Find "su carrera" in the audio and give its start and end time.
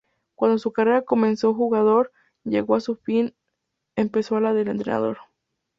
0.57-1.03